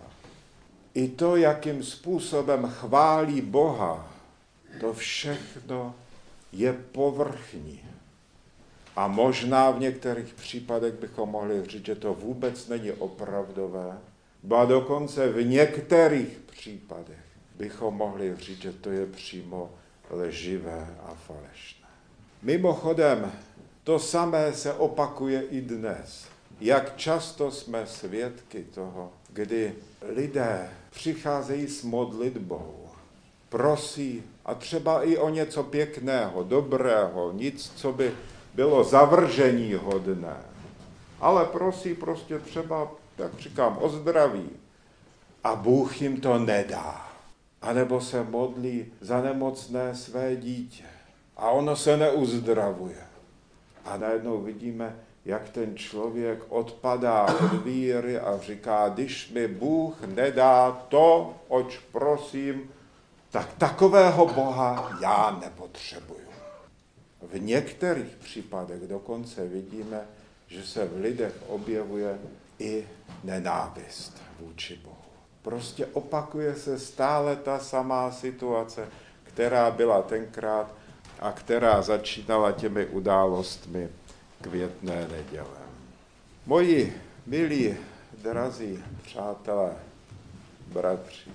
i 0.94 1.08
to, 1.08 1.36
jakým 1.36 1.82
způsobem 1.82 2.66
chválí 2.66 3.40
Boha, 3.40 4.12
to 4.80 4.92
všechno 4.92 5.94
je 6.52 6.72
povrchní. 6.72 7.80
A 8.96 9.08
možná 9.08 9.70
v 9.70 9.80
některých 9.80 10.34
případech 10.34 10.94
bychom 10.94 11.28
mohli 11.28 11.66
říct, 11.66 11.86
že 11.86 11.94
to 11.94 12.14
vůbec 12.14 12.68
není 12.68 12.92
opravdové, 12.92 13.98
a 14.56 14.64
dokonce 14.64 15.28
v 15.28 15.46
některých 15.46 16.38
případech 16.50 17.29
bychom 17.60 17.94
mohli 17.94 18.36
říct, 18.36 18.62
že 18.62 18.72
to 18.72 18.90
je 18.90 19.06
přímo 19.06 19.70
leživé 20.10 20.96
a 21.02 21.14
falešné. 21.14 21.88
Mimochodem, 22.42 23.32
to 23.84 23.98
samé 23.98 24.52
se 24.52 24.74
opakuje 24.74 25.42
i 25.42 25.60
dnes. 25.60 26.26
Jak 26.60 26.96
často 26.96 27.50
jsme 27.50 27.86
svědky 27.86 28.64
toho, 28.64 29.12
kdy 29.32 29.74
lidé 30.02 30.70
přicházejí 30.90 31.66
s 31.66 31.82
modlitbou, 31.84 32.88
prosí 33.48 34.22
a 34.44 34.54
třeba 34.54 35.02
i 35.02 35.16
o 35.16 35.28
něco 35.28 35.62
pěkného, 35.62 36.42
dobrého, 36.42 37.32
nic, 37.32 37.72
co 37.76 37.92
by 37.92 38.12
bylo 38.54 38.84
zavržení 38.84 39.74
hodné. 39.74 40.36
Ale 41.20 41.44
prosí 41.44 41.94
prostě 41.94 42.38
třeba, 42.38 42.90
tak 43.16 43.38
říkám, 43.38 43.78
o 43.80 43.88
zdraví. 43.88 44.50
A 45.44 45.54
Bůh 45.56 46.02
jim 46.02 46.20
to 46.20 46.38
nedá. 46.38 47.09
A 47.62 47.72
nebo 47.72 48.00
se 48.00 48.22
modlí 48.22 48.92
za 49.00 49.20
nemocné 49.22 49.94
své 49.94 50.36
dítě. 50.36 50.84
A 51.36 51.50
ono 51.50 51.76
se 51.76 51.96
neuzdravuje. 51.96 53.06
A 53.84 53.96
najednou 53.96 54.40
vidíme, 54.42 54.96
jak 55.24 55.48
ten 55.48 55.76
člověk 55.76 56.42
odpadá 56.48 57.26
od 57.26 57.64
víry 57.64 58.18
a 58.18 58.38
říká, 58.38 58.88
když 58.88 59.30
mi 59.30 59.48
Bůh 59.48 60.00
nedá 60.00 60.72
to, 60.88 61.34
oč 61.48 61.78
prosím, 61.92 62.70
tak 63.30 63.52
takového 63.58 64.26
Boha 64.26 64.98
já 65.02 65.38
nepotřebuju. 65.40 66.20
V 67.22 67.40
některých 67.40 68.16
případech 68.16 68.80
dokonce 68.80 69.48
vidíme, 69.48 70.00
že 70.46 70.66
se 70.66 70.86
v 70.86 71.00
lidech 71.00 71.34
objevuje 71.48 72.18
i 72.58 72.88
nenávist 73.24 74.22
vůči 74.40 74.76
Bohu. 74.76 74.89
Prostě 75.42 75.86
opakuje 75.86 76.54
se 76.54 76.78
stále 76.78 77.36
ta 77.36 77.58
samá 77.58 78.12
situace, 78.12 78.88
která 79.22 79.70
byla 79.70 80.02
tenkrát 80.02 80.70
a 81.20 81.32
která 81.32 81.82
začínala 81.82 82.52
těmi 82.52 82.86
událostmi 82.86 83.88
květné 84.40 85.08
neděle. 85.08 85.60
Moji 86.46 87.02
milí, 87.26 87.76
drazí 88.22 88.84
přátelé, 89.02 89.72
bratři, 90.66 91.30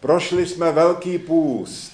prošli 0.00 0.46
jsme 0.46 0.72
velký 0.72 1.18
půst. 1.18 1.92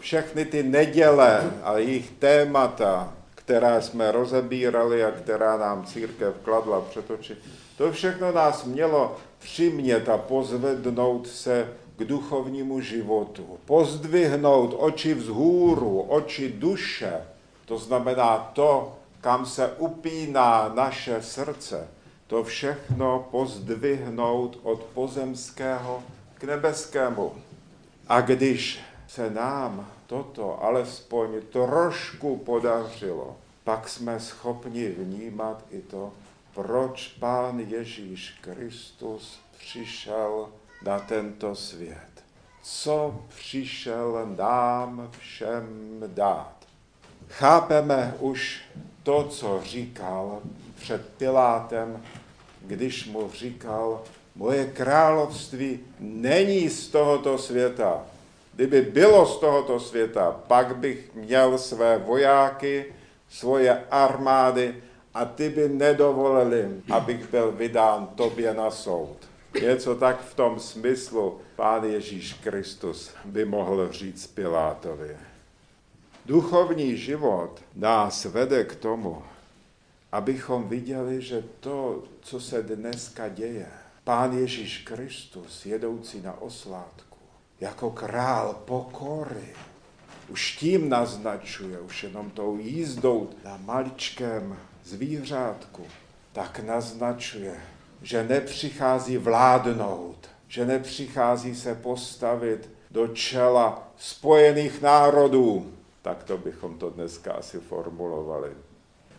Všechny 0.00 0.44
ty 0.44 0.62
neděle 0.62 1.52
a 1.62 1.78
jejich 1.78 2.10
témata, 2.10 3.12
která 3.44 3.80
jsme 3.80 4.12
rozebírali 4.12 5.04
a 5.04 5.10
která 5.10 5.56
nám 5.56 5.86
církev 5.86 6.34
kladla 6.42 6.80
před 6.80 7.10
oči, 7.10 7.36
to 7.78 7.92
všechno 7.92 8.32
nás 8.32 8.64
mělo 8.64 9.16
přimět 9.38 10.08
a 10.08 10.18
pozvednout 10.18 11.28
se 11.28 11.72
k 11.96 12.04
duchovnímu 12.04 12.80
životu. 12.80 13.58
Pozdvihnout 13.64 14.74
oči 14.78 15.14
vzhůru, 15.14 16.00
oči 16.00 16.52
duše, 16.58 17.12
to 17.64 17.78
znamená 17.78 18.50
to, 18.52 18.96
kam 19.20 19.46
se 19.46 19.72
upíná 19.78 20.72
naše 20.74 21.22
srdce, 21.22 21.88
to 22.26 22.44
všechno 22.44 23.28
pozdvihnout 23.30 24.58
od 24.62 24.82
pozemského 24.82 26.02
k 26.34 26.44
nebeskému. 26.44 27.32
A 28.08 28.20
když 28.20 28.80
se 29.08 29.30
nám 29.30 29.93
toto 30.06 30.64
alespoň 30.64 31.42
trošku 31.52 32.36
podařilo, 32.36 33.36
pak 33.64 33.88
jsme 33.88 34.20
schopni 34.20 34.88
vnímat 34.88 35.64
i 35.70 35.80
to, 35.80 36.12
proč 36.54 37.08
Pán 37.08 37.58
Ježíš 37.58 38.38
Kristus 38.40 39.38
přišel 39.58 40.48
na 40.82 40.98
tento 40.98 41.54
svět. 41.54 42.08
Co 42.62 43.20
přišel 43.28 44.34
nám 44.36 45.10
všem 45.18 45.66
dát. 46.06 46.54
Chápeme 47.28 48.14
už 48.18 48.62
to, 49.02 49.24
co 49.24 49.60
říkal 49.64 50.40
před 50.76 51.08
Pilátem, 51.08 52.02
když 52.60 53.06
mu 53.06 53.30
říkal, 53.30 54.02
moje 54.36 54.66
království 54.66 55.80
není 55.98 56.68
z 56.68 56.88
tohoto 56.88 57.38
světa. 57.38 58.06
Kdyby 58.56 58.82
bylo 58.82 59.26
z 59.26 59.40
tohoto 59.40 59.80
světa, 59.80 60.40
pak 60.46 60.76
bych 60.76 61.14
měl 61.14 61.58
své 61.58 61.98
vojáky, 61.98 62.94
svoje 63.28 63.84
armády 63.90 64.82
a 65.14 65.24
ty 65.24 65.48
by 65.48 65.68
nedovolili, 65.68 66.68
abych 66.90 67.30
byl 67.30 67.52
vydán 67.52 68.06
tobě 68.06 68.54
na 68.54 68.70
soud. 68.70 69.16
Něco 69.62 69.94
tak 69.94 70.20
v 70.20 70.34
tom 70.34 70.60
smyslu 70.60 71.40
Pán 71.56 71.84
Ježíš 71.84 72.32
Kristus 72.32 73.10
by 73.24 73.44
mohl 73.44 73.92
říct 73.92 74.26
Pilátovi. 74.26 75.16
Duchovní 76.26 76.96
život 76.96 77.60
nás 77.76 78.24
vede 78.24 78.64
k 78.64 78.74
tomu, 78.74 79.22
abychom 80.12 80.68
viděli, 80.68 81.22
že 81.22 81.44
to, 81.60 82.02
co 82.20 82.40
se 82.40 82.62
dneska 82.62 83.28
děje, 83.28 83.68
Pán 84.04 84.38
Ježíš 84.38 84.78
Kristus, 84.78 85.66
jedoucí 85.66 86.20
na 86.22 86.40
oslátku, 86.40 87.13
jako 87.60 87.90
král 87.90 88.54
pokory, 88.64 89.54
už 90.28 90.52
tím 90.56 90.88
naznačuje, 90.88 91.80
už 91.80 92.02
jenom 92.02 92.30
tou 92.30 92.56
jízdou 92.56 93.30
na 93.44 93.56
maličkém 93.56 94.58
zvířátku, 94.84 95.86
tak 96.32 96.60
naznačuje, 96.60 97.60
že 98.02 98.24
nepřichází 98.24 99.16
vládnout, 99.16 100.28
že 100.48 100.66
nepřichází 100.66 101.54
se 101.54 101.74
postavit 101.74 102.70
do 102.90 103.08
čela 103.08 103.88
spojených 103.96 104.82
národů, 104.82 105.74
tak 106.02 106.24
to 106.24 106.38
bychom 106.38 106.78
to 106.78 106.90
dneska 106.90 107.32
asi 107.32 107.60
formulovali. 107.60 108.50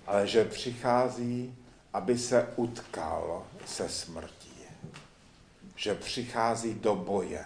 Ale 0.07 0.27
že 0.27 0.45
přichází, 0.45 1.55
aby 1.93 2.17
se 2.17 2.47
utkal 2.55 3.43
se 3.65 3.89
smrtí. 3.89 4.51
Že 5.75 5.95
přichází 5.95 6.73
do 6.73 6.95
boje. 6.95 7.43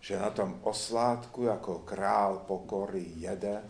Že 0.00 0.18
na 0.18 0.30
tom 0.30 0.60
oslátku 0.62 1.42
jako 1.42 1.78
král 1.78 2.42
pokory 2.46 3.06
jede, 3.16 3.62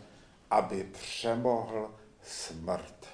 aby 0.50 0.84
přemohl 0.84 1.90
smrt. 2.22 3.06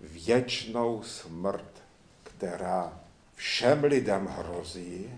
Věčnou 0.00 1.02
smrt, 1.02 1.82
která 2.22 3.00
všem 3.34 3.84
lidem 3.84 4.26
hrozí 4.26 5.10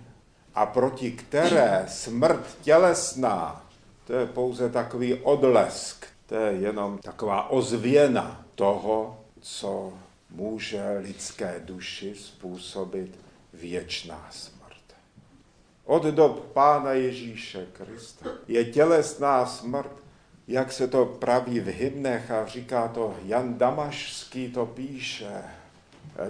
a 0.55 0.67
proti 0.67 1.12
které 1.12 1.85
smrt 1.89 2.59
tělesná 2.62 3.67
to 4.07 4.12
je 4.12 4.27
pouze 4.27 4.71
takový 4.71 5.15
odlesk, 5.15 6.07
to 6.27 6.35
je 6.35 6.53
jenom 6.53 6.99
taková 6.99 7.51
ozvěna 7.51 8.45
toho, 8.55 9.21
co 9.41 9.93
může 10.31 10.99
lidské 10.99 11.61
duši 11.65 12.15
způsobit 12.15 13.19
věčná 13.53 14.29
smrt. 14.31 14.56
Od 15.87 16.03
dob 16.03 16.53
Pána 16.53 16.92
Ježíše 16.92 17.66
Krista 17.72 18.31
je 18.49 18.64
tělesná 18.64 19.46
smrt, 19.46 19.92
jak 20.49 20.72
se 20.72 20.88
to 20.88 21.07
praví 21.07 21.61
v 21.61 21.66
hymnech 21.66 22.31
a 22.31 22.46
říká 22.46 22.88
to 22.88 23.14
Jan 23.25 23.59
Damašský 23.59 24.51
to 24.51 24.66
píše, 24.66 25.42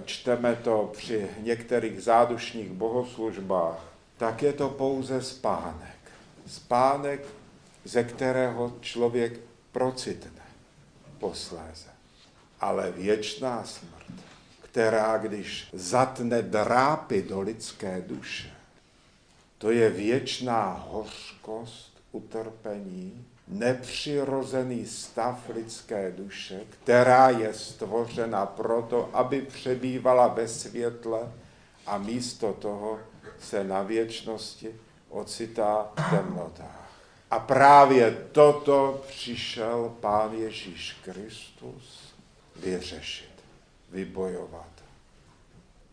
čteme 0.05 0.55
to 0.55 0.91
při 0.97 1.29
některých 1.39 2.01
zádušních 2.01 2.71
bohoslužbách, 2.71 3.79
tak 4.17 4.43
je 4.43 4.53
to 4.53 4.69
pouze 4.69 5.21
spánek. 5.21 5.97
Spánek 6.47 7.25
ze 7.85 8.03
kterého 8.03 8.73
člověk 8.81 9.39
procitne 9.71 10.41
posléze. 11.19 11.89
Ale 12.59 12.91
věčná 12.91 13.63
smrt, 13.63 14.23
která 14.61 15.17
když 15.17 15.69
zatne 15.73 16.41
drápy 16.41 17.21
do 17.21 17.41
lidské 17.41 18.03
duše, 18.07 18.56
to 19.57 19.71
je 19.71 19.89
věčná 19.89 20.87
hořkost, 20.89 21.97
utrpení, 22.11 23.25
nepřirozený 23.47 24.85
stav 24.85 25.49
lidské 25.49 26.11
duše, 26.11 26.61
která 26.69 27.29
je 27.29 27.53
stvořena 27.53 28.45
proto, 28.45 29.09
aby 29.13 29.41
přebývala 29.41 30.27
ve 30.27 30.47
světle 30.47 31.31
a 31.85 31.97
místo 31.97 32.53
toho 32.53 32.99
se 33.39 33.63
na 33.63 33.81
věčnosti 33.81 34.75
ocitá 35.09 35.91
v 35.95 36.09
temnotách. 36.09 36.91
A 37.31 37.39
právě 37.39 38.27
toto 38.31 39.03
přišel 39.07 39.95
Pán 39.99 40.33
Ježíš 40.33 40.97
Kristus 41.03 42.13
vyřešit, 42.55 43.43
vybojovat. 43.89 44.86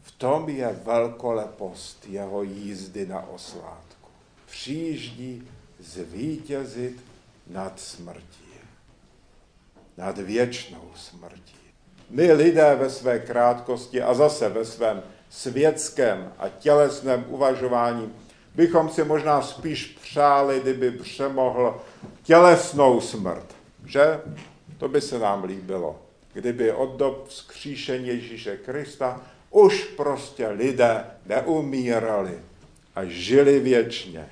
V 0.05 0.13
tom 0.13 0.49
je 0.49 0.81
velkolepost 0.85 2.07
jeho 2.09 2.43
jízdy 2.43 3.07
na 3.07 3.29
oslátku. 3.29 4.09
Přijíždí 4.47 5.49
zvítězit 5.81 7.01
nad 7.47 7.81
smrtí, 7.81 8.53
nad 9.97 10.19
věčnou 10.19 10.91
smrtí. 10.95 11.57
My 12.11 12.33
lidé 12.33 12.77
ve 12.77 12.91
své 12.91 13.19
krátkosti 13.19 14.03
a 14.03 14.15
zase 14.15 14.49
ve 14.49 14.65
svém 14.65 15.03
světském 15.31 16.33
a 16.39 16.49
tělesném 16.49 17.25
uvažování 17.29 18.13
bychom 18.55 18.89
si 18.89 19.05
možná 19.05 19.43
spíš 19.43 19.87
přáli, 20.03 20.61
kdyby 20.61 20.91
přemohl 20.91 21.81
tělesnou 22.23 23.01
smrt. 23.01 23.47
Že? 23.87 24.21
To 24.79 24.89
by 24.89 25.01
se 25.01 25.19
nám 25.19 25.45
líbilo. 25.45 26.03
Kdyby 26.33 26.73
od 26.73 26.97
dob 26.97 27.29
vzkříšení 27.29 28.09
Ježíše 28.09 28.57
Krista 28.57 29.21
už 29.55 29.85
prostě 29.85 30.49
lidé 30.49 31.05
neumírali 31.27 32.39
a 32.95 33.05
žili 33.05 33.61
věčně. 33.61 34.29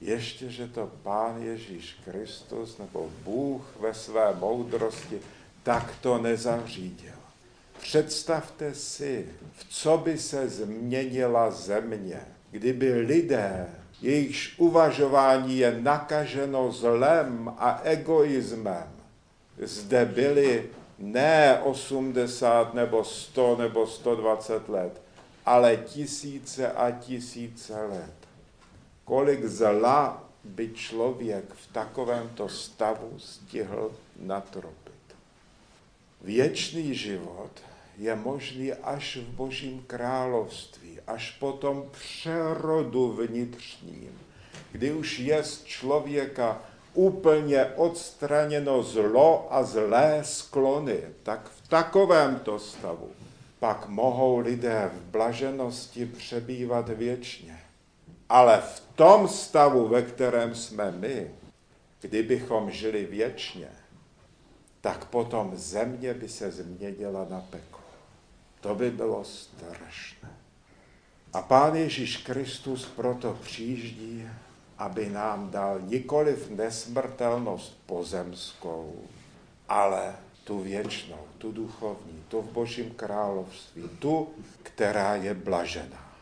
Ještě, 0.00 0.50
že 0.50 0.66
to 0.68 0.90
Pán 1.02 1.42
Ježíš 1.42 1.96
Kristus 2.04 2.78
nebo 2.78 3.10
Bůh 3.24 3.62
ve 3.80 3.94
své 3.94 4.34
moudrosti 4.34 5.20
tak 5.62 5.94
to 6.00 6.18
nezařídil. 6.18 7.12
Představte 7.80 8.74
si, 8.74 9.26
v 9.56 9.64
co 9.68 9.98
by 9.98 10.18
se 10.18 10.48
změnila 10.48 11.50
země, 11.50 12.20
kdyby 12.50 12.92
lidé, 12.92 13.66
jejichž 14.02 14.54
uvažování 14.58 15.58
je 15.58 15.78
nakaženo 15.80 16.72
zlem 16.72 17.54
a 17.58 17.80
egoismem, 17.84 18.86
zde 19.58 20.04
byli 20.04 20.70
ne 20.98 21.60
80 21.64 22.74
nebo 22.74 23.04
100 23.04 23.56
nebo 23.56 23.86
120 23.86 24.68
let, 24.68 25.02
ale 25.46 25.76
tisíce 25.76 26.72
a 26.72 26.90
tisíce 26.90 27.82
let. 27.82 28.14
Kolik 29.04 29.44
zla 29.44 30.24
by 30.44 30.70
člověk 30.74 31.44
v 31.54 31.72
takovémto 31.72 32.48
stavu 32.48 33.18
stihl 33.18 33.92
natropit. 34.20 34.76
Věčný 36.20 36.94
život 36.94 37.50
je 37.98 38.16
možný 38.16 38.72
až 38.72 39.16
v 39.16 39.28
Božím 39.28 39.84
království, 39.86 40.98
až 41.06 41.30
po 41.30 41.52
tom 41.52 41.90
přerodu 41.90 43.12
vnitřním, 43.12 44.18
kdy 44.72 44.92
už 44.92 45.18
je 45.18 45.44
z 45.44 45.64
člověka 45.64 46.62
úplně 46.96 47.64
odstraněno 47.64 48.82
zlo 48.82 49.46
a 49.50 49.62
zlé 49.62 50.20
sklony, 50.22 51.00
tak 51.22 51.48
v 51.48 51.68
takovémto 51.68 52.58
stavu 52.58 53.10
pak 53.60 53.88
mohou 53.88 54.38
lidé 54.38 54.90
v 54.94 55.10
blaženosti 55.10 56.06
přebývat 56.06 56.88
věčně. 56.88 57.60
Ale 58.28 58.60
v 58.60 58.80
tom 58.94 59.28
stavu, 59.28 59.88
ve 59.88 60.02
kterém 60.02 60.54
jsme 60.54 60.90
my, 60.90 61.30
kdybychom 62.00 62.70
žili 62.70 63.04
věčně, 63.04 63.68
tak 64.80 65.04
potom 65.04 65.56
země 65.56 66.14
by 66.14 66.28
se 66.28 66.50
změnila 66.50 67.26
na 67.30 67.40
peklo. 67.40 67.80
To 68.60 68.74
by 68.74 68.90
bylo 68.90 69.24
strašné. 69.24 70.28
A 71.32 71.42
Pán 71.42 71.76
Ježíš 71.76 72.16
Kristus 72.16 72.86
proto 72.96 73.38
přijíždí, 73.42 74.28
aby 74.78 75.08
nám 75.08 75.50
dal 75.50 75.80
nikoliv 75.80 76.50
nesmrtelnost 76.50 77.78
pozemskou, 77.86 78.94
ale 79.68 80.14
tu 80.44 80.60
věčnou, 80.60 81.18
tu 81.38 81.52
duchovní, 81.52 82.24
tu 82.28 82.42
v 82.42 82.52
Božím 82.52 82.90
království, 82.90 83.82
tu, 83.98 84.28
která 84.62 85.14
je 85.14 85.34
blažená. 85.34 86.12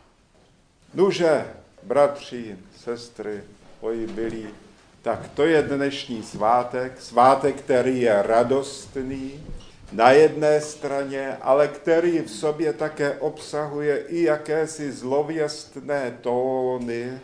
Nuže, 0.93 1.53
bratři, 1.83 2.57
sestry, 2.77 3.43
moji 3.81 4.07
milí, 4.07 4.47
tak 5.01 5.29
to 5.29 5.45
je 5.45 5.61
dnešní 5.61 6.23
svátek, 6.23 7.01
svátek, 7.01 7.55
který 7.55 8.01
je 8.01 8.21
radostný 8.21 9.43
na 9.91 10.11
jedné 10.11 10.61
straně, 10.61 11.37
ale 11.41 11.67
který 11.67 12.19
v 12.19 12.29
sobě 12.29 12.73
také 12.73 13.13
obsahuje 13.13 13.97
i 13.97 14.23
jakési 14.23 14.91
zlověstné 14.91 16.17
tóny, 16.21 17.19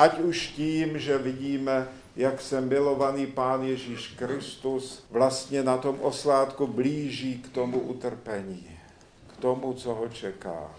ať 0.00 0.18
už 0.18 0.46
tím, 0.46 0.98
že 0.98 1.18
vidíme, 1.18 1.88
jak 2.16 2.40
se 2.40 2.60
milovaný 2.60 3.26
Pán 3.26 3.62
Ježíš 3.62 4.08
Kristus 4.08 5.04
vlastně 5.10 5.62
na 5.62 5.76
tom 5.76 6.00
oslátku 6.00 6.66
blíží 6.66 7.38
k 7.38 7.48
tomu 7.48 7.78
utrpení, 7.78 8.70
k 9.32 9.36
tomu, 9.36 9.72
co 9.72 9.94
ho 9.94 10.08
čeká. 10.08 10.70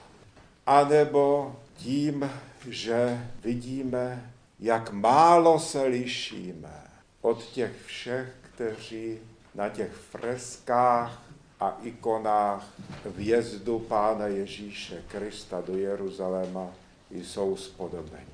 A 0.65 0.83
nebo 0.83 1.55
tím, 1.77 2.31
že 2.67 3.27
vidíme, 3.43 4.33
jak 4.59 4.91
málo 4.91 5.59
se 5.59 5.83
lišíme 5.83 6.83
od 7.21 7.43
těch 7.43 7.71
všech, 7.85 8.33
kteří 8.41 9.19
na 9.55 9.69
těch 9.69 9.91
freskách 9.91 11.21
a 11.59 11.77
ikonách 11.83 12.67
vjezdu 13.05 13.79
Pána 13.79 14.27
Ježíše 14.27 15.03
Krista 15.07 15.61
do 15.61 15.77
Jeruzaléma 15.77 16.67
jsou 17.11 17.55
spodobeni. 17.55 18.30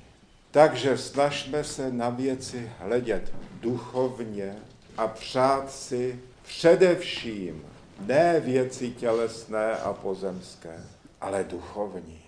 Takže 0.58 0.98
snažme 0.98 1.64
se 1.64 1.92
na 1.92 2.10
věci 2.10 2.72
hledět 2.78 3.32
duchovně 3.60 4.56
a 4.96 5.06
přát 5.06 5.70
si 5.70 6.20
především 6.42 7.64
ne 8.00 8.40
věci 8.40 8.90
tělesné 8.90 9.72
a 9.72 9.92
pozemské, 9.92 10.84
ale 11.20 11.44
duchovní. 11.44 12.22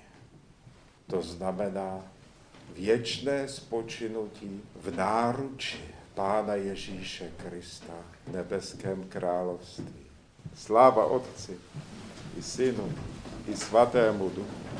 To 1.07 1.23
znamená 1.23 2.01
věčné 2.77 3.49
spočinutí 3.49 4.61
v 4.83 4.97
náruči 4.97 5.85
Pána 6.15 6.55
Ježíše 6.55 7.31
Krista 7.37 7.95
v 8.27 8.33
nebeském 8.33 9.05
království. 9.09 10.07
Sláva 10.55 11.05
Otci 11.05 11.59
i 12.39 12.43
Synu 12.43 12.93
i 13.49 13.57
Svatému 13.57 14.29
Duchu 14.29 14.71